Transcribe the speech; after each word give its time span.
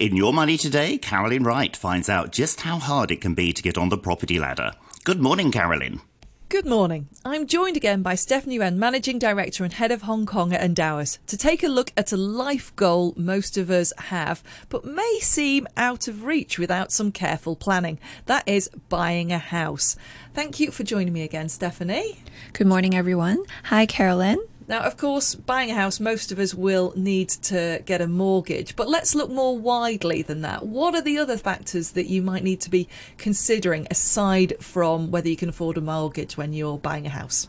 In 0.00 0.16
Your 0.16 0.32
Money 0.32 0.56
Today, 0.56 0.96
Carolyn 0.96 1.44
Wright 1.44 1.76
finds 1.76 2.08
out 2.08 2.32
just 2.32 2.62
how 2.62 2.78
hard 2.78 3.10
it 3.10 3.20
can 3.20 3.34
be 3.34 3.52
to 3.52 3.62
get 3.62 3.76
on 3.76 3.90
the 3.90 3.98
property 3.98 4.38
ladder. 4.38 4.72
Good 5.04 5.20
morning, 5.20 5.52
Carolyn. 5.52 6.00
Good 6.48 6.64
morning. 6.64 7.10
I'm 7.22 7.46
joined 7.46 7.76
again 7.76 8.00
by 8.00 8.14
Steffanie 8.14 8.54
Yuen, 8.54 8.78
Managing 8.78 9.18
Director 9.18 9.62
and 9.62 9.74
Head 9.74 9.92
of 9.92 10.00
Hong 10.00 10.24
Kong 10.24 10.54
at 10.54 10.62
Endowus, 10.62 11.18
to 11.26 11.36
take 11.36 11.62
a 11.62 11.68
look 11.68 11.92
at 11.98 12.12
a 12.12 12.16
life 12.16 12.74
goal 12.76 13.12
most 13.14 13.58
of 13.58 13.70
us 13.70 13.92
have, 13.98 14.42
but 14.70 14.86
may 14.86 15.18
seem 15.20 15.68
out 15.76 16.08
of 16.08 16.24
reach 16.24 16.58
without 16.58 16.90
some 16.90 17.12
careful 17.12 17.54
planning. 17.54 17.98
That 18.24 18.48
is 18.48 18.70
buying 18.88 19.32
a 19.32 19.38
house. 19.38 19.96
Thank 20.32 20.58
you 20.58 20.70
for 20.70 20.82
joining 20.82 21.12
me 21.12 21.24
again, 21.24 21.48
Steffanie. 21.48 22.16
Good 22.54 22.66
morning, 22.66 22.96
everyone. 22.96 23.44
Hi, 23.64 23.84
Carolyn. 23.84 24.38
Now, 24.70 24.82
of 24.82 24.96
course, 24.96 25.34
buying 25.34 25.72
a 25.72 25.74
house, 25.74 25.98
most 25.98 26.30
of 26.30 26.38
us 26.38 26.54
will 26.54 26.92
need 26.94 27.28
to 27.50 27.82
get 27.86 28.00
a 28.00 28.06
mortgage, 28.06 28.76
but 28.76 28.88
let's 28.88 29.16
look 29.16 29.28
more 29.28 29.58
widely 29.58 30.22
than 30.22 30.42
that. 30.42 30.64
What 30.64 30.94
are 30.94 31.02
the 31.02 31.18
other 31.18 31.36
factors 31.36 31.90
that 31.90 32.06
you 32.06 32.22
might 32.22 32.44
need 32.44 32.60
to 32.60 32.70
be 32.70 32.86
considering 33.18 33.88
aside 33.90 34.54
from 34.60 35.10
whether 35.10 35.28
you 35.28 35.36
can 35.36 35.48
afford 35.48 35.76
a 35.76 35.80
mortgage 35.80 36.36
when 36.36 36.52
you're 36.52 36.78
buying 36.78 37.04
a 37.04 37.10
house? 37.10 37.48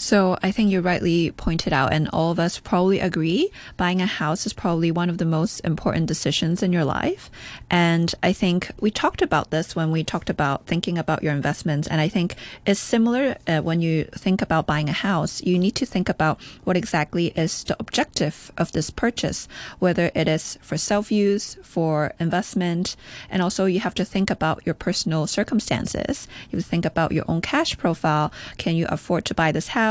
So 0.00 0.38
I 0.42 0.50
think 0.50 0.70
you 0.70 0.80
rightly 0.80 1.30
pointed 1.30 1.74
out, 1.74 1.92
and 1.92 2.08
all 2.08 2.30
of 2.30 2.40
us 2.40 2.58
probably 2.58 3.00
agree, 3.00 3.52
buying 3.76 4.00
a 4.00 4.06
house 4.06 4.46
is 4.46 4.54
probably 4.54 4.90
one 4.90 5.10
of 5.10 5.18
the 5.18 5.26
most 5.26 5.60
important 5.60 6.06
decisions 6.06 6.62
in 6.62 6.72
your 6.72 6.86
life. 6.86 7.30
And 7.70 8.14
I 8.22 8.32
think 8.32 8.70
we 8.80 8.90
talked 8.90 9.20
about 9.20 9.50
this 9.50 9.76
when 9.76 9.90
we 9.90 10.02
talked 10.02 10.30
about 10.30 10.64
thinking 10.64 10.96
about 10.96 11.22
your 11.22 11.34
investments. 11.34 11.86
And 11.86 12.00
I 12.00 12.08
think 12.08 12.36
it's 12.64 12.80
similar 12.80 13.36
uh, 13.46 13.60
when 13.60 13.82
you 13.82 14.04
think 14.04 14.40
about 14.40 14.66
buying 14.66 14.88
a 14.88 14.92
house. 14.92 15.42
You 15.42 15.58
need 15.58 15.74
to 15.76 15.84
think 15.84 16.08
about 16.08 16.40
what 16.64 16.78
exactly 16.78 17.26
is 17.36 17.62
the 17.64 17.76
objective 17.78 18.50
of 18.56 18.72
this 18.72 18.88
purchase, 18.88 19.48
whether 19.80 20.10
it 20.14 20.26
is 20.28 20.58
for 20.62 20.78
self 20.78 21.12
use, 21.12 21.58
for 21.62 22.14
investment, 22.18 22.96
and 23.28 23.42
also 23.42 23.66
you 23.66 23.80
have 23.80 23.94
to 23.96 24.06
think 24.06 24.30
about 24.30 24.64
your 24.64 24.74
personal 24.74 25.26
circumstances. 25.26 26.26
You 26.50 26.62
think 26.62 26.86
about 26.86 27.12
your 27.12 27.26
own 27.28 27.42
cash 27.42 27.76
profile. 27.76 28.32
Can 28.56 28.76
you 28.76 28.86
afford 28.88 29.26
to 29.26 29.34
buy 29.34 29.52
this 29.52 29.68
house? 29.68 29.89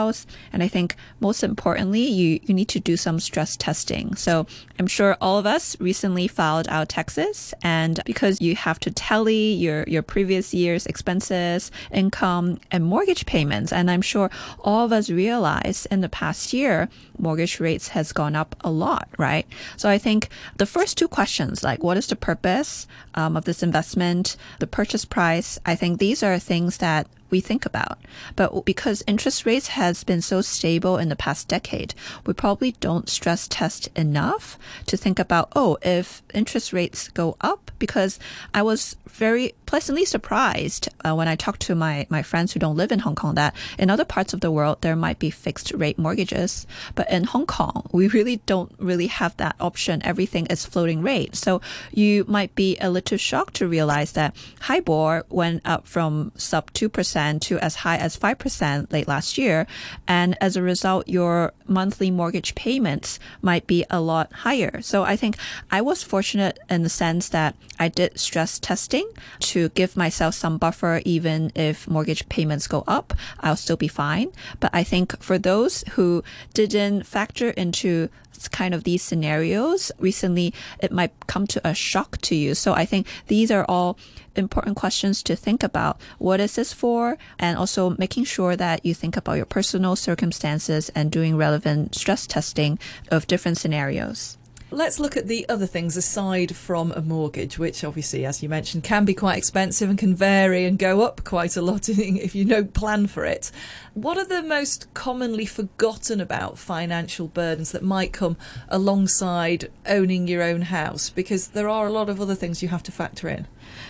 And 0.53 0.63
I 0.63 0.67
think 0.67 0.95
most 1.19 1.43
importantly, 1.43 2.01
you, 2.01 2.39
you 2.43 2.53
need 2.53 2.69
to 2.69 2.79
do 2.79 2.97
some 2.97 3.19
stress 3.19 3.55
testing. 3.57 4.15
So 4.15 4.45
I'm 4.79 4.87
sure 4.87 5.17
all 5.21 5.37
of 5.37 5.45
us 5.45 5.79
recently 5.79 6.27
filed 6.27 6.67
our 6.69 6.85
taxes 6.85 7.53
and 7.61 7.99
because 8.05 8.41
you 8.41 8.55
have 8.55 8.79
to 8.81 8.91
tally 8.91 9.53
your, 9.53 9.83
your 9.87 10.01
previous 10.01 10.53
year's 10.53 10.85
expenses, 10.85 11.71
income 11.91 12.59
and 12.71 12.83
mortgage 12.83 13.25
payments. 13.25 13.71
And 13.73 13.91
I'm 13.91 14.01
sure 14.01 14.29
all 14.59 14.85
of 14.85 14.91
us 14.91 15.09
realize 15.09 15.87
in 15.91 16.01
the 16.01 16.09
past 16.09 16.53
year, 16.53 16.89
mortgage 17.17 17.59
rates 17.59 17.89
has 17.89 18.13
gone 18.13 18.35
up 18.35 18.55
a 18.61 18.71
lot, 18.71 19.09
right? 19.17 19.45
So 19.77 19.89
I 19.89 19.97
think 19.97 20.29
the 20.57 20.65
first 20.65 20.97
two 20.97 21.07
questions, 21.07 21.63
like 21.63 21.83
what 21.83 21.97
is 21.97 22.07
the 22.07 22.15
purpose 22.15 22.87
um, 23.15 23.35
of 23.35 23.45
this 23.45 23.61
investment, 23.63 24.37
the 24.59 24.67
purchase 24.67 25.05
price, 25.05 25.59
I 25.65 25.75
think 25.75 25.99
these 25.99 26.23
are 26.23 26.39
things 26.39 26.77
that 26.77 27.07
we 27.29 27.39
think 27.41 27.65
about. 27.65 27.99
But 28.35 28.65
because 28.65 29.03
interest 29.07 29.45
rates 29.45 29.69
has 29.69 30.03
been 30.03 30.21
so 30.21 30.41
stable 30.41 30.97
in 30.97 31.09
the 31.09 31.15
past 31.15 31.47
decade, 31.47 31.93
we 32.25 32.33
probably 32.33 32.73
don't 32.73 33.09
stress 33.09 33.47
test 33.47 33.89
enough 33.95 34.57
to 34.87 34.97
think 34.97 35.19
about, 35.19 35.51
oh, 35.55 35.77
if 35.81 36.21
interest 36.33 36.73
rates 36.73 37.09
go 37.09 37.35
up, 37.41 37.71
because 37.79 38.19
I 38.53 38.61
was 38.61 38.95
very 39.07 39.53
pleasantly 39.69 40.03
surprised 40.03 40.89
uh, 41.05 41.13
when 41.13 41.27
I 41.27 41.35
talked 41.35 41.61
to 41.67 41.75
my, 41.75 42.07
my 42.09 42.23
friends 42.23 42.51
who 42.51 42.59
don't 42.59 42.75
live 42.75 42.91
in 42.91 42.97
Hong 42.97 43.13
Kong 43.13 43.35
that 43.35 43.55
in 43.77 43.91
other 43.91 44.03
parts 44.03 44.33
of 44.33 44.41
the 44.41 44.49
world, 44.49 44.81
there 44.81 44.95
might 44.95 45.19
be 45.19 45.29
fixed 45.29 45.71
rate 45.75 45.99
mortgages. 45.99 46.65
But 46.95 47.07
in 47.11 47.23
Hong 47.25 47.45
Kong, 47.45 47.87
we 47.91 48.07
really 48.07 48.37
don't 48.47 48.73
really 48.79 49.05
have 49.05 49.37
that 49.37 49.55
option. 49.59 50.01
Everything 50.03 50.47
is 50.47 50.65
floating 50.65 51.03
rate. 51.03 51.35
So 51.35 51.61
you 51.91 52.25
might 52.27 52.55
be 52.55 52.77
a 52.81 52.89
little 52.89 53.19
shocked 53.19 53.57
to 53.57 53.67
realize 53.67 54.13
that 54.13 54.35
HIBOR 54.61 55.25
went 55.29 55.61
up 55.65 55.85
from 55.85 56.31
sub 56.35 56.73
2% 56.73 57.39
to 57.41 57.59
as 57.59 57.75
high 57.75 57.97
as 57.97 58.17
5% 58.17 58.91
late 58.91 59.07
last 59.07 59.37
year. 59.37 59.67
And 60.07 60.35
as 60.41 60.57
a 60.57 60.63
result, 60.63 61.07
your 61.07 61.53
monthly 61.67 62.09
mortgage 62.09 62.55
payments 62.55 63.19
might 63.43 63.67
be 63.67 63.85
a 63.91 64.01
lot 64.01 64.33
higher. 64.33 64.81
So 64.81 65.03
I 65.03 65.15
think 65.15 65.37
I 65.69 65.81
was 65.81 66.01
fortunate 66.01 66.57
in 66.71 66.81
the 66.81 66.89
sense 66.89 67.29
that 67.29 67.55
I 67.77 67.87
did 67.87 68.19
stress 68.19 68.57
testing 68.57 69.07
to 69.41 69.58
give 69.67 69.97
myself 69.97 70.35
some 70.35 70.57
buffer 70.57 71.01
even 71.03 71.51
if 71.55 71.89
mortgage 71.89 72.29
payments 72.29 72.67
go 72.67 72.85
up, 72.87 73.13
I'll 73.41 73.57
still 73.57 73.75
be 73.75 73.89
fine. 73.89 74.31
But 74.61 74.71
I 74.73 74.83
think 74.83 75.21
for 75.21 75.37
those 75.37 75.83
who 75.91 76.23
didn't 76.53 77.03
factor 77.03 77.49
into 77.49 78.09
kind 78.47 78.73
of 78.73 78.85
these 78.85 79.03
scenarios 79.03 79.91
recently, 79.99 80.53
it 80.79 80.93
might 80.93 81.11
come 81.27 81.45
to 81.47 81.67
a 81.67 81.73
shock 81.73 82.17
to 82.21 82.35
you. 82.35 82.55
So 82.55 82.73
I 82.73 82.85
think 82.85 83.05
these 83.27 83.51
are 83.51 83.65
all 83.67 83.97
important 84.35 84.77
questions 84.77 85.21
to 85.23 85.35
think 85.35 85.61
about. 85.61 85.99
What 86.17 86.39
is 86.39 86.55
this 86.55 86.71
for? 86.71 87.17
And 87.37 87.57
also 87.57 87.91
making 87.91 88.23
sure 88.23 88.55
that 88.55 88.85
you 88.85 88.93
think 88.93 89.17
about 89.17 89.35
your 89.35 89.45
personal 89.45 89.97
circumstances 89.97 90.89
and 90.95 91.11
doing 91.11 91.35
relevant 91.35 91.95
stress 91.95 92.25
testing 92.25 92.79
of 93.11 93.27
different 93.27 93.57
scenarios. 93.57 94.38
Let's 94.71 94.99
look 94.99 95.17
at 95.17 95.27
the 95.27 95.49
other 95.49 95.65
things 95.65 95.97
aside 95.97 96.55
from 96.55 96.91
a 96.91 97.01
mortgage, 97.01 97.57
which 97.57 97.83
obviously, 97.83 98.23
as 98.23 98.43
you 98.43 98.49
mentioned, 98.49 98.83
can 98.83 99.03
be 99.03 99.15
quite 99.15 99.39
expensive 99.39 99.89
and 99.89 99.97
can 99.97 100.13
vary 100.13 100.65
and 100.65 100.77
go 100.77 101.01
up 101.01 101.23
quite 101.23 101.57
a 101.57 101.61
lot 101.63 101.89
if 101.89 102.35
you 102.35 102.45
don't 102.45 102.75
plan 102.75 103.07
for 103.07 103.25
it. 103.25 103.51
What 103.95 104.19
are 104.19 104.25
the 104.25 104.43
most 104.43 104.93
commonly 104.93 105.47
forgotten 105.47 106.21
about 106.21 106.59
financial 106.59 107.27
burdens 107.27 107.71
that 107.71 107.81
might 107.81 108.13
come 108.13 108.37
alongside 108.67 109.71
owning 109.87 110.27
your 110.27 110.43
own 110.43 110.61
house? 110.61 111.09
Because 111.09 111.47
there 111.47 111.67
are 111.67 111.87
a 111.87 111.91
lot 111.91 112.07
of 112.07 112.21
other 112.21 112.35
things 112.35 112.61
you 112.61 112.69
have 112.69 112.83
to 112.83 112.91
factor 112.91 113.27
in. 113.27 113.47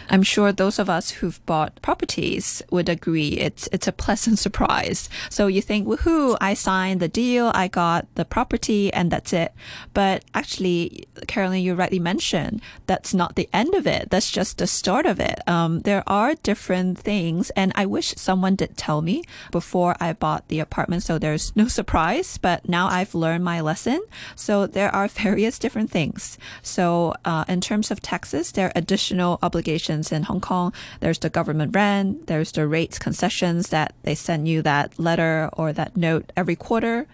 I'm 0.09 0.23
sure 0.23 0.51
those 0.51 0.79
of 0.79 0.89
us 0.89 1.11
who've 1.11 1.43
bought 1.45 1.81
properties 1.81 2.61
would 2.71 2.89
agree 2.89 3.29
it's 3.29 3.69
it's 3.71 3.87
a 3.87 3.91
pleasant 3.91 4.39
surprise. 4.45 5.09
So 5.29 5.47
you 5.47 5.61
think, 5.61 5.87
woohoo, 5.87 6.37
I 6.41 6.53
signed 6.53 6.99
the 6.99 7.07
deal, 7.07 7.51
I 7.53 7.67
got 7.67 8.07
the 8.15 8.25
property, 8.25 8.91
and 8.93 9.11
that's 9.11 9.33
it. 9.33 9.53
But 9.93 10.25
actually, 10.33 11.07
Carolyn, 11.27 11.61
you 11.61 11.75
rightly 11.75 11.99
mentioned 11.99 12.61
that's 12.87 13.13
not 13.13 13.35
the 13.35 13.49
end 13.53 13.75
of 13.75 13.85
it. 13.85 14.09
That's 14.09 14.31
just 14.31 14.57
the 14.57 14.67
start 14.67 15.05
of 15.05 15.19
it. 15.19 15.39
Um, 15.47 15.81
there 15.81 16.03
are 16.07 16.35
different 16.35 16.97
things, 16.97 17.51
and 17.51 17.71
I 17.75 17.85
wish 17.85 18.13
someone 18.17 18.55
did 18.55 18.77
tell 18.77 19.01
me 19.01 19.23
before 19.51 19.95
I 19.99 20.13
bought 20.13 20.47
the 20.47 20.59
apartment, 20.59 21.03
so 21.03 21.17
there's 21.17 21.55
no 21.55 21.67
surprise. 21.79 22.37
But 22.37 22.67
now 22.67 22.87
I've 22.87 23.15
learned 23.15 23.43
my 23.43 23.61
lesson. 23.61 24.01
So 24.35 24.67
there 24.67 24.93
are 24.93 25.07
various 25.23 25.59
different 25.59 25.91
things. 25.91 26.37
So 26.61 27.13
uh, 27.25 27.45
in 27.47 27.61
terms 27.61 27.91
of 27.91 28.01
taxes, 28.01 28.51
there 28.51 28.67
are 28.67 28.73
additional 28.75 29.39
obligations 29.41 29.68
in 29.69 30.23
Hong 30.23 30.41
Kong. 30.41 30.73
There's 30.99 31.19
the 31.19 31.29
government 31.29 31.75
rent. 31.75 32.27
There's 32.27 32.51
the 32.51 32.67
rates 32.67 32.97
concessions 32.97 33.69
that 33.69 33.93
they 34.03 34.15
send 34.15 34.47
you 34.47 34.61
that 34.63 34.97
letter 34.99 35.49
or 35.53 35.73
that 35.73 35.95
note 35.95 36.31
every 36.35 36.55
quarter. 36.55 37.07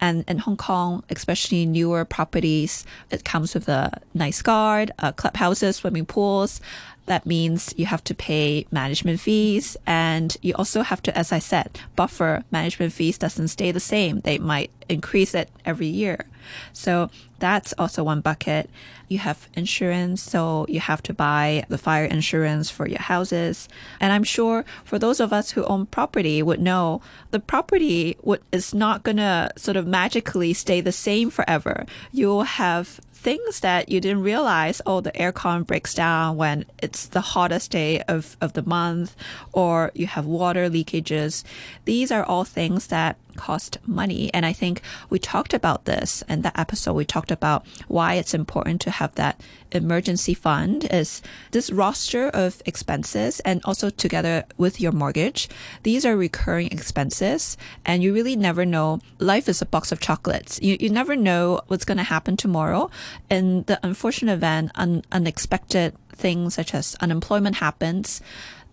And 0.00 0.24
in 0.28 0.38
Hong 0.38 0.56
Kong, 0.56 1.02
especially 1.10 1.66
newer 1.66 2.04
properties, 2.04 2.84
it 3.10 3.24
comes 3.24 3.54
with 3.54 3.68
a 3.68 4.00
nice 4.12 4.42
guard, 4.42 4.90
uh, 4.98 5.12
clubhouses, 5.12 5.76
swimming 5.76 6.06
pools. 6.06 6.60
That 7.06 7.26
means 7.26 7.74
you 7.76 7.86
have 7.86 8.02
to 8.04 8.14
pay 8.14 8.66
management 8.70 9.20
fees 9.20 9.76
and 9.86 10.34
you 10.40 10.54
also 10.54 10.82
have 10.82 11.02
to, 11.02 11.16
as 11.16 11.32
I 11.32 11.38
said, 11.38 11.78
buffer 11.96 12.44
management 12.50 12.94
fees 12.94 13.18
doesn't 13.18 13.48
stay 13.48 13.72
the 13.72 13.80
same. 13.80 14.20
They 14.20 14.38
might 14.38 14.70
increase 14.88 15.34
it 15.34 15.50
every 15.66 15.86
year. 15.86 16.24
So 16.72 17.10
that's 17.38 17.74
also 17.78 18.04
one 18.04 18.20
bucket. 18.20 18.70
You 19.08 19.18
have 19.18 19.48
insurance, 19.54 20.22
so 20.22 20.64
you 20.68 20.80
have 20.80 21.02
to 21.02 21.12
buy 21.14 21.64
the 21.68 21.78
fire 21.78 22.06
insurance 22.06 22.70
for 22.70 22.88
your 22.88 23.00
houses. 23.00 23.68
And 24.00 24.12
I'm 24.12 24.24
sure 24.24 24.64
for 24.84 24.98
those 24.98 25.20
of 25.20 25.32
us 25.32 25.50
who 25.50 25.64
own 25.64 25.86
property 25.86 26.42
would 26.42 26.60
know 26.60 27.02
the 27.30 27.40
property 27.40 28.16
would, 28.22 28.40
is 28.50 28.72
not 28.74 29.02
going 29.02 29.18
to 29.18 29.50
sort 29.56 29.76
of 29.76 29.83
magically 29.86 30.52
stay 30.52 30.80
the 30.80 30.92
same 30.92 31.30
forever. 31.30 31.86
You'll 32.12 32.44
have 32.44 33.00
things 33.12 33.60
that 33.60 33.88
you 33.88 34.00
didn't 34.00 34.22
realize. 34.22 34.82
Oh, 34.84 35.00
the 35.00 35.12
aircon 35.12 35.66
breaks 35.66 35.94
down 35.94 36.36
when 36.36 36.66
it's 36.82 37.06
the 37.06 37.22
hottest 37.22 37.70
day 37.70 38.02
of, 38.02 38.36
of 38.40 38.52
the 38.52 38.62
month, 38.62 39.16
or 39.52 39.90
you 39.94 40.06
have 40.06 40.26
water 40.26 40.68
leakages. 40.68 41.42
These 41.86 42.12
are 42.12 42.22
all 42.22 42.44
things 42.44 42.88
that 42.88 43.16
cost 43.34 43.78
money. 43.86 44.30
And 44.32 44.46
I 44.46 44.52
think 44.52 44.80
we 45.10 45.18
talked 45.18 45.54
about 45.54 45.84
this 45.84 46.22
in 46.28 46.42
that 46.42 46.58
episode. 46.58 46.94
We 46.94 47.04
talked 47.04 47.30
about 47.30 47.66
why 47.88 48.14
it's 48.14 48.34
important 48.34 48.80
to 48.82 48.90
have 48.90 49.14
that 49.16 49.40
emergency 49.72 50.34
fund 50.34 50.86
is 50.90 51.20
this 51.50 51.70
roster 51.70 52.28
of 52.28 52.62
expenses 52.64 53.40
and 53.40 53.60
also 53.64 53.90
together 53.90 54.44
with 54.56 54.80
your 54.80 54.92
mortgage. 54.92 55.48
These 55.82 56.06
are 56.06 56.16
recurring 56.16 56.68
expenses 56.68 57.56
and 57.84 58.02
you 58.02 58.14
really 58.14 58.36
never 58.36 58.64
know. 58.64 59.00
Life 59.18 59.48
is 59.48 59.60
a 59.60 59.66
box 59.66 59.92
of 59.92 60.00
chocolates. 60.00 60.60
You, 60.62 60.76
you 60.80 60.90
never 60.90 61.16
know 61.16 61.60
what's 61.66 61.84
going 61.84 61.98
to 61.98 62.04
happen 62.04 62.36
tomorrow. 62.36 62.90
In 63.30 63.64
the 63.64 63.78
unfortunate 63.82 64.34
event, 64.34 64.70
un, 64.76 65.02
unexpected 65.10 65.94
things 66.12 66.54
such 66.54 66.74
as 66.74 66.94
unemployment 67.00 67.56
happens 67.56 68.20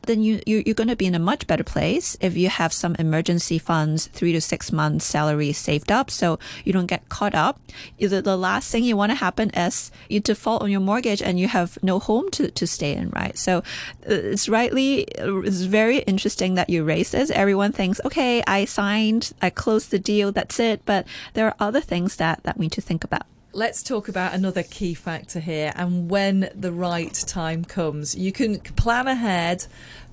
then 0.03 0.23
you, 0.23 0.41
you 0.45 0.63
you're 0.65 0.75
going 0.75 0.87
to 0.87 0.95
be 0.95 1.05
in 1.05 1.15
a 1.15 1.19
much 1.19 1.47
better 1.47 1.63
place 1.63 2.17
if 2.21 2.35
you 2.35 2.49
have 2.49 2.73
some 2.73 2.95
emergency 2.95 3.59
funds, 3.59 4.07
three 4.07 4.31
to 4.33 4.41
six 4.41 4.71
months 4.71 5.05
salary 5.05 5.53
saved 5.53 5.91
up, 5.91 6.09
so 6.09 6.39
you 6.63 6.73
don't 6.73 6.87
get 6.87 7.07
caught 7.09 7.35
up. 7.35 7.59
Either 7.99 8.21
the 8.21 8.37
last 8.37 8.71
thing 8.71 8.83
you 8.83 8.97
want 8.97 9.11
to 9.11 9.15
happen 9.15 9.49
is 9.51 9.91
you 10.09 10.19
default 10.19 10.61
on 10.61 10.71
your 10.71 10.81
mortgage 10.81 11.21
and 11.21 11.39
you 11.39 11.47
have 11.47 11.77
no 11.83 11.99
home 11.99 12.29
to, 12.31 12.49
to 12.51 12.65
stay 12.67 12.93
in, 12.93 13.09
right? 13.11 13.37
So 13.37 13.59
uh, 13.59 13.61
it's 14.33 14.49
rightly 14.49 15.05
it's 15.17 15.61
very 15.61 15.99
interesting 15.99 16.55
that 16.55 16.69
you 16.69 16.83
raise 16.83 17.11
this. 17.11 17.29
Everyone 17.31 17.71
thinks, 17.71 18.01
okay, 18.05 18.43
I 18.47 18.65
signed, 18.65 19.33
I 19.41 19.49
closed 19.49 19.91
the 19.91 19.99
deal, 19.99 20.31
that's 20.31 20.59
it. 20.59 20.85
But 20.85 21.05
there 21.33 21.47
are 21.47 21.55
other 21.59 21.81
things 21.81 22.15
that 22.17 22.43
that 22.43 22.57
we 22.57 22.65
need 22.65 22.71
to 22.73 22.81
think 22.81 23.03
about. 23.03 23.23
Let's 23.53 23.83
talk 23.83 24.07
about 24.07 24.33
another 24.33 24.63
key 24.63 24.93
factor 24.93 25.41
here 25.41 25.73
and 25.75 26.09
when 26.09 26.49
the 26.55 26.71
right 26.71 27.13
time 27.13 27.65
comes. 27.65 28.15
You 28.15 28.31
can 28.31 28.61
plan 28.61 29.09
ahead, 29.09 29.65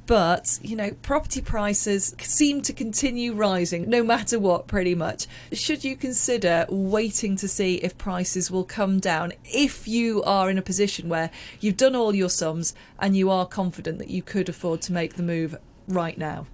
but 0.06 0.58
you 0.61 0.75
know 0.75 0.90
property 1.02 1.40
prices 1.40 2.17
seem 2.19 2.62
to 2.62 2.73
continue 2.73 3.32
rising 3.32 3.88
no 3.88 4.02
matter 4.02 4.40
what 4.40 4.67
pretty 4.67 4.94
much 4.94 5.26
should 5.52 5.85
you 5.85 5.94
consider 5.94 6.67
waiting 6.69 7.37
to 7.37 7.46
see 7.46 7.75
if 7.76 7.96
prices 7.99 8.50
will 8.50 8.64
come 8.64 8.99
down 8.99 9.35
if 9.44 9.87
you 9.87 10.23
are 10.23 10.49
in 10.49 10.56
a 10.56 10.62
position 10.62 11.11
where 11.11 11.31
you've 11.61 11.76
done 11.76 11.94
all 11.94 12.14
your 12.14 12.31
sums 12.31 12.75
and 12.99 13.19
you 13.19 13.31
are 13.31 13.46
confident 13.46 13.99
that 13.99 14.08
you 14.08 14.23
could 14.23 14.49
afford 14.49 14.81
to 14.81 14.94
make 14.94 15.14
the 15.14 15.23
move 15.23 15.55
right 15.87 16.17
now 16.17 16.46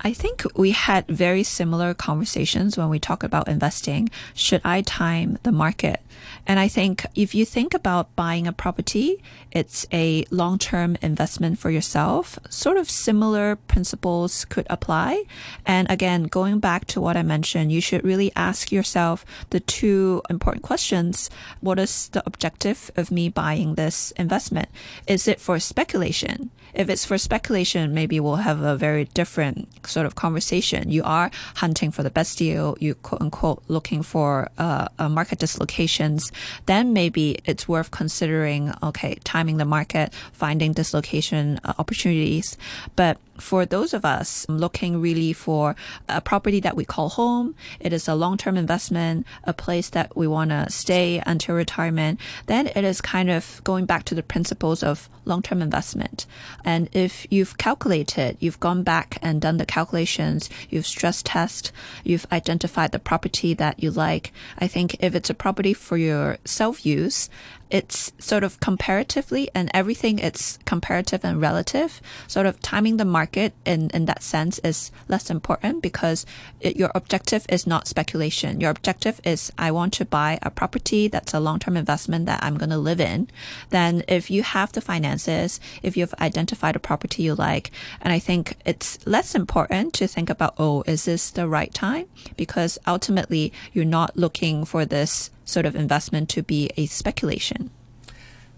I 0.00 0.12
think 0.12 0.44
we 0.56 0.70
had 0.70 1.06
very 1.08 1.42
similar 1.42 1.92
conversations 1.92 2.78
when 2.78 2.88
we 2.88 3.00
talk 3.00 3.24
about 3.24 3.48
investing. 3.48 4.10
Should 4.32 4.60
I 4.64 4.82
time 4.82 5.38
the 5.42 5.50
market? 5.52 6.00
And 6.46 6.58
I 6.60 6.68
think 6.68 7.04
if 7.14 7.34
you 7.34 7.44
think 7.44 7.74
about 7.74 8.14
buying 8.14 8.46
a 8.46 8.52
property, 8.52 9.22
it's 9.50 9.86
a 9.92 10.24
long-term 10.30 10.96
investment 11.02 11.58
for 11.58 11.70
yourself. 11.70 12.38
Sort 12.48 12.76
of 12.76 12.88
similar 12.88 13.56
principles 13.56 14.44
could 14.44 14.66
apply. 14.70 15.24
And 15.66 15.90
again, 15.90 16.24
going 16.24 16.60
back 16.60 16.86
to 16.86 17.00
what 17.00 17.16
I 17.16 17.22
mentioned, 17.22 17.72
you 17.72 17.80
should 17.80 18.04
really 18.04 18.32
ask 18.36 18.70
yourself 18.70 19.26
the 19.50 19.60
two 19.60 20.22
important 20.30 20.62
questions. 20.62 21.28
What 21.60 21.78
is 21.78 22.08
the 22.08 22.22
objective 22.24 22.90
of 22.96 23.10
me 23.10 23.28
buying 23.28 23.74
this 23.74 24.12
investment? 24.12 24.68
Is 25.06 25.28
it 25.28 25.40
for 25.40 25.58
speculation? 25.58 26.50
If 26.74 26.88
it's 26.88 27.04
for 27.04 27.18
speculation, 27.18 27.94
maybe 27.94 28.20
we'll 28.20 28.36
have 28.36 28.60
a 28.60 28.76
very 28.76 29.04
different 29.06 29.68
sort 29.86 30.06
of 30.06 30.14
conversation. 30.14 30.90
You 30.90 31.02
are 31.04 31.30
hunting 31.56 31.90
for 31.90 32.02
the 32.02 32.10
best 32.10 32.38
deal. 32.38 32.76
You 32.80 32.94
quote 32.94 33.20
unquote 33.20 33.62
looking 33.68 34.02
for 34.02 34.50
uh, 34.58 34.88
market 35.08 35.38
dislocations. 35.38 36.32
Then 36.66 36.92
maybe 36.92 37.38
it's 37.44 37.68
worth 37.68 37.90
considering. 37.90 38.72
Okay, 38.82 39.18
timing 39.24 39.56
the 39.56 39.64
market, 39.64 40.12
finding 40.32 40.72
dislocation 40.72 41.60
uh, 41.64 41.74
opportunities. 41.78 42.56
But 42.96 43.18
for 43.38 43.66
those 43.66 43.94
of 43.94 44.04
us 44.04 44.46
looking 44.48 45.00
really 45.00 45.32
for 45.32 45.76
a 46.08 46.20
property 46.20 46.60
that 46.60 46.76
we 46.76 46.84
call 46.84 47.10
home, 47.10 47.54
it 47.80 47.92
is 47.92 48.08
a 48.08 48.14
long-term 48.14 48.56
investment, 48.56 49.26
a 49.44 49.52
place 49.52 49.90
that 49.90 50.16
we 50.16 50.26
want 50.26 50.50
to 50.50 50.70
stay 50.70 51.22
until 51.26 51.54
retirement, 51.54 52.20
then 52.46 52.66
it 52.68 52.84
is 52.84 53.00
kind 53.00 53.30
of 53.30 53.60
going 53.64 53.86
back 53.86 54.04
to 54.04 54.14
the 54.14 54.22
principles 54.22 54.82
of 54.82 55.08
long-term 55.24 55.62
investment. 55.62 56.26
And 56.64 56.88
if 56.92 57.26
you've 57.30 57.58
calculated, 57.58 58.36
you've 58.40 58.60
gone 58.60 58.82
back 58.82 59.18
and 59.22 59.40
done 59.40 59.58
the 59.58 59.66
calculations, 59.66 60.48
you've 60.70 60.86
stress 60.86 61.22
test, 61.22 61.72
you've 62.04 62.26
identified 62.32 62.92
the 62.92 62.98
property 62.98 63.54
that 63.54 63.82
you 63.82 63.90
like. 63.90 64.32
I 64.58 64.66
think 64.66 64.96
if 65.00 65.14
it's 65.14 65.30
a 65.30 65.34
property 65.34 65.74
for 65.74 65.96
your 65.96 66.38
self-use, 66.44 67.28
it's 67.70 68.12
sort 68.18 68.44
of 68.44 68.60
comparatively 68.60 69.50
and 69.54 69.70
everything 69.74 70.18
it's 70.18 70.58
comparative 70.64 71.24
and 71.24 71.40
relative. 71.40 72.00
Sort 72.26 72.46
of 72.46 72.60
timing 72.60 72.96
the 72.96 73.04
market 73.04 73.52
in, 73.64 73.90
in 73.90 74.06
that 74.06 74.22
sense 74.22 74.58
is 74.60 74.90
less 75.08 75.30
important 75.30 75.82
because 75.82 76.24
it, 76.60 76.76
your 76.76 76.90
objective 76.94 77.44
is 77.48 77.66
not 77.66 77.86
speculation. 77.86 78.60
Your 78.60 78.70
objective 78.70 79.20
is 79.24 79.52
I 79.58 79.70
want 79.70 79.92
to 79.94 80.04
buy 80.04 80.38
a 80.42 80.50
property 80.50 81.08
that's 81.08 81.34
a 81.34 81.40
long 81.40 81.58
term 81.58 81.76
investment 81.76 82.26
that 82.26 82.42
I'm 82.42 82.56
going 82.56 82.70
to 82.70 82.78
live 82.78 83.00
in. 83.00 83.28
Then 83.70 84.02
if 84.08 84.30
you 84.30 84.42
have 84.42 84.72
the 84.72 84.80
finances, 84.80 85.60
if 85.82 85.96
you've 85.96 86.14
identified 86.14 86.76
a 86.76 86.80
property 86.80 87.22
you 87.22 87.34
like, 87.34 87.70
and 88.00 88.12
I 88.12 88.18
think 88.18 88.56
it's 88.64 88.98
less 89.06 89.34
important 89.34 89.92
to 89.94 90.06
think 90.06 90.30
about, 90.30 90.54
oh, 90.58 90.82
is 90.86 91.04
this 91.04 91.30
the 91.30 91.48
right 91.48 91.72
time? 91.72 92.06
Because 92.36 92.78
ultimately 92.86 93.52
you're 93.72 93.84
not 93.84 94.16
looking 94.16 94.64
for 94.64 94.84
this 94.84 95.30
sort 95.48 95.66
of 95.66 95.74
investment 95.74 96.28
to 96.30 96.42
be 96.42 96.70
a 96.76 96.86
speculation. 96.86 97.70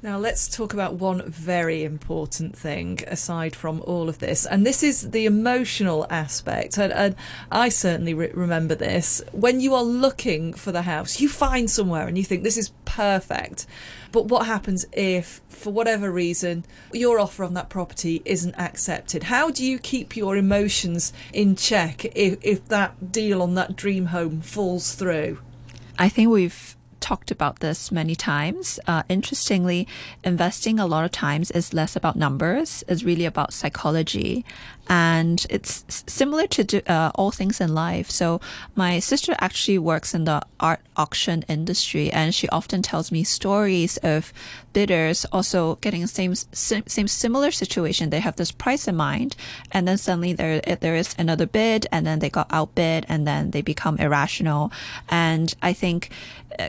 Now, 0.03 0.17
let's 0.17 0.49
talk 0.49 0.73
about 0.73 0.95
one 0.95 1.31
very 1.31 1.85
important 1.85 2.57
thing 2.57 3.01
aside 3.07 3.55
from 3.55 3.83
all 3.83 4.09
of 4.09 4.19
this, 4.19 4.47
and 4.47 4.65
this 4.65 4.83
is 4.83 5.11
the 5.11 5.27
emotional 5.27 6.07
aspect. 6.09 6.79
And, 6.79 6.91
and 6.91 7.15
I 7.53 7.69
certainly 7.69 8.15
re- 8.15 8.31
remember 8.33 8.75
this. 8.75 9.21
When 9.33 9.61
you 9.61 9.75
are 9.75 9.83
looking 9.83 10.55
for 10.55 10.73
the 10.73 10.83
house, 10.83 11.21
you 11.21 11.29
find 11.29 11.71
somewhere 11.71 12.09
and 12.09 12.17
you 12.17 12.25
think 12.25 12.45
this 12.45 12.57
is 12.57 12.73
perfect. 12.87 13.67
But 14.11 14.25
what 14.25 14.47
happens 14.47 14.87
if, 14.93 15.43
for 15.51 15.71
whatever 15.71 16.11
reason, 16.11 16.65
your 16.95 17.21
offer 17.21 17.45
on 17.45 17.53
that 17.53 17.69
property 17.69 18.23
isn't 18.25 18.55
accepted? 18.59 19.25
How 19.25 19.51
do 19.51 19.63
you 19.63 19.79
keep 19.79 20.17
your 20.17 20.35
emotions 20.35 21.13
in 21.31 21.57
check 21.57 22.07
if, 22.17 22.39
if 22.41 22.67
that 22.69 23.13
deal 23.13 23.43
on 23.43 23.55
that 23.57 23.77
dream 23.77 24.07
home 24.07 24.41
falls 24.41 24.95
through? 24.95 25.41
I 25.99 26.09
think 26.09 26.31
we've 26.31 26.75
talked 27.01 27.31
about 27.31 27.61
this 27.61 27.91
many 27.91 28.15
times. 28.15 28.79
Uh, 28.87 29.03
interestingly, 29.09 29.87
investing 30.25 30.79
a 30.79 30.87
lot 30.87 31.05
of 31.05 31.11
times 31.11 31.51
is 31.51 31.75
less 31.75 31.97
about 31.97 32.17
numbers, 32.17 32.85
it's 32.89 33.03
really 33.03 33.25
about 33.25 33.53
psychology. 33.53 34.45
And 34.89 35.47
it's 35.49 35.85
similar 36.09 36.49
to 36.49 36.83
uh, 36.91 37.13
all 37.15 37.31
things 37.31 37.61
in 37.61 37.75
life. 37.75 38.11
So, 38.11 38.41
my 38.75 38.99
sister 38.99 39.37
actually 39.39 39.79
works 39.79 40.15
in 40.15 40.25
the 40.25 40.43
art 40.59 40.81
auction 40.97 41.45
industry, 41.49 42.11
and 42.11 42.35
she 42.35 42.49
often 42.49 42.83
tells 42.83 43.13
me 43.13 43.23
stories 43.23 43.99
of 43.99 44.33
bidders 44.73 45.25
also 45.33 45.77
getting 45.77 46.03
the 46.03 46.09
same, 46.09 46.35
same 46.35 47.09
similar 47.09 47.53
situation. 47.53 48.11
They 48.11 48.21
have 48.21 48.35
this 48.35 48.51
price 48.51 48.89
in 48.89 48.97
mind, 48.97 49.37
and 49.71 49.87
then 49.87 49.97
suddenly 49.97 50.33
there, 50.33 50.61
there 50.61 50.97
is 50.97 51.15
another 51.19 51.47
bid, 51.47 51.87
and 51.93 52.05
then 52.05 52.19
they 52.19 52.31
got 52.31 52.49
outbid, 52.51 53.07
and 53.09 53.27
then 53.27 53.53
they 53.53 53.63
become 53.63 53.97
irrational. 53.99 54.73
And 55.09 55.55
I 55.63 55.73
think 55.73 56.11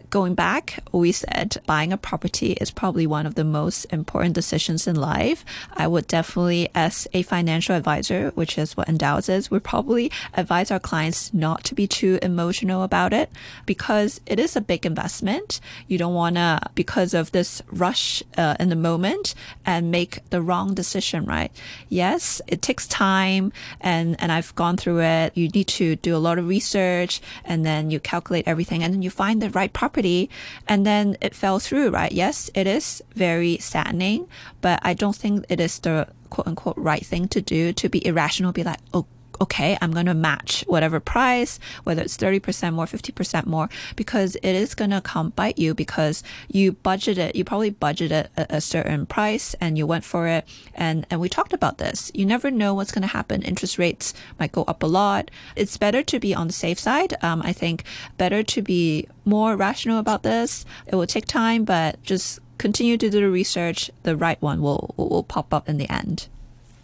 going 0.10 0.36
back, 0.36 0.80
we 0.92 1.12
said 1.12 1.58
buying 1.66 1.94
a 1.94 1.98
property 1.98 2.54
is 2.54 2.72
probably 2.72 3.08
one 3.08 3.26
of 3.26 3.36
the 3.36 3.44
most 3.44 3.86
important 3.86 4.36
decisions 4.36 4.88
in 4.88 4.96
life. 4.96 5.44
I 5.74 5.88
would 5.88 6.08
definitely, 6.08 6.70
as 6.76 7.08
a 7.14 7.22
financial 7.24 7.76
advisor, 7.76 8.32
which 8.36 8.58
is 8.58 8.76
what 8.78 8.88
Endowus 8.88 9.30
is, 9.30 9.52
would 9.52 9.64
probably 9.64 10.12
advise 10.34 10.72
our 10.72 10.80
clients 10.80 11.34
not 11.34 11.64
to 11.66 11.76
be 11.76 11.88
too 11.88 12.20
emotional 12.22 12.83
about 12.83 13.14
it 13.14 13.30
because 13.66 14.21
it 14.26 14.40
is 14.40 14.56
a 14.56 14.62
big 14.62 14.86
investment. 14.86 15.60
You 15.88 15.98
don't 15.98 16.14
want 16.14 16.36
to, 16.36 16.60
because 16.76 17.14
of 17.14 17.31
this 17.31 17.62
rush 17.71 18.24
uh, 18.38 18.56
in 18.60 18.69
the 18.69 18.76
moment, 18.76 19.36
and 19.66 19.92
make 19.92 20.28
the 20.30 20.42
wrong 20.42 20.74
decision, 20.74 21.26
right? 21.26 21.52
Yes, 21.90 22.42
it 22.48 22.62
takes 22.62 22.88
time, 22.88 23.52
and 23.80 24.16
and 24.19 24.31
I've 24.31 24.54
gone 24.56 24.78
through 24.78 25.02
it. 25.02 25.36
You 25.36 25.50
need 25.50 25.68
to 25.68 25.95
do 25.98 26.16
a 26.16 26.19
lot 26.19 26.38
of 26.38 26.48
research, 26.48 27.21
and 27.45 27.66
then 27.66 27.92
you 27.92 28.00
calculate 28.00 28.48
everything, 28.48 28.83
and 28.83 28.94
then 28.94 29.02
you 29.02 29.10
find 29.10 29.42
the 29.42 29.50
right 29.50 29.71
property 29.81 30.30
and 30.68 30.85
then 30.85 31.18
it 31.21 31.33
fell 31.33 31.57
through, 31.57 31.90
right? 31.90 32.11
Yes, 32.11 32.52
it 32.54 32.68
is 32.68 33.02
very 33.16 33.57
saddening, 33.57 34.28
but 34.61 34.78
I 34.83 34.94
don't 34.94 35.16
think 35.16 35.45
it 35.50 35.59
is 35.59 35.80
the 35.80 36.07
quote 36.30 36.45
unquote 36.45 36.78
right 36.78 37.04
thing 37.04 37.28
to 37.30 37.42
do 37.42 37.73
to 37.73 37.90
be 37.90 38.06
irrational, 38.06 38.52
be 38.52 38.64
like, 38.64 38.78
oh, 38.94 39.07
okay, 39.42 39.76
I'm 39.81 39.92
going 39.92 40.06
to 40.06 40.14
match 40.14 40.64
whatever 40.68 41.00
price, 41.00 41.60
whether 41.83 42.04
it's 42.04 42.16
30% 42.16 42.74
more, 42.74 42.86
50% 42.86 43.48
more, 43.48 43.69
because 43.95 44.36
it 44.36 44.54
is 44.54 44.76
going 44.76 44.92
to 44.92 45.02
come 45.02 45.31
bite 45.31 45.57
you 45.57 45.74
because 45.74 46.24
you 46.48 46.74
budgeted, 46.74 47.33
you 47.33 47.44
probably 47.44 47.71
budgeted 47.71 48.28
a, 48.38 48.45
a, 48.57 48.62
certain 48.62 49.07
price 49.07 49.56
and 49.60 49.80
you 49.80 49.88
went 49.88 50.04
for 50.04 50.28
it. 50.28 50.48
And, 50.76 51.07
and 51.10 51.19
we 51.19 51.28
talked 51.28 51.54
about 51.54 51.80
this. 51.80 52.12
You 52.14 52.26
never 52.26 52.52
know 52.52 52.76
what's 52.76 52.92
going 52.92 53.02
to 53.02 53.07
happen. 53.07 53.42
Interest 53.42 53.80
rates 53.80 54.14
might 54.40 54.52
go 54.52 54.64
up 54.64 54.83
a 54.83 54.88
lot. 54.88 55.31
It's 55.56 55.76
better 55.76 56.04
to 56.04 56.19
be 56.19 56.36
on 56.36 56.48
the 56.48 56.54
safe 56.54 56.80
side. 56.80 57.16
Um, 57.24 57.42
I 57.44 57.52
think 57.52 57.83
better 58.18 58.44
to 58.44 58.62
be 58.62 59.07
more 59.26 59.56
rational 59.56 59.98
about 59.98 60.21
this. 60.21 60.66
It 60.86 60.95
will 60.95 61.07
take 61.07 61.26
time, 61.26 61.66
but 61.66 62.02
just 62.04 62.40
continue 62.60 62.95
to 62.95 63.10
do 63.10 63.19
the 63.21 63.30
research. 63.30 63.90
The 64.04 64.16
right 64.16 64.40
one 64.40 64.62
will, 64.62 64.94
will, 64.98 65.10
will 65.10 65.24
pop 65.24 65.52
up 65.52 65.68
in 65.68 65.78
the 65.78 65.90
end. 65.90 66.28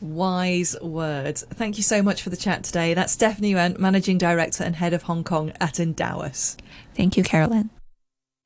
Wise 0.02 0.76
words. 0.82 1.46
Thank 1.50 1.78
you 1.78 1.84
so 1.84 2.02
much 2.04 2.22
for 2.22 2.30
the 2.30 2.38
chat 2.38 2.64
today. 2.64 2.94
That's 2.94 3.16
Steffanie 3.16 3.52
Yuen, 3.52 3.76
Managing 3.80 4.18
Director 4.18 4.64
and 4.64 4.76
Head 4.76 4.94
of 4.94 5.04
Hong 5.04 5.24
Kong 5.24 5.52
at 5.60 5.76
Endowus. 5.76 6.58
Thank 6.96 7.18
you, 7.18 7.24
Carolyn. 7.24 7.70